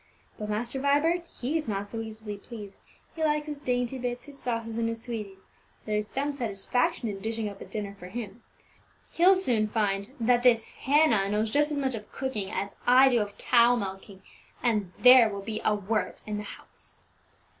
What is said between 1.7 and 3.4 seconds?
so easily pleased; he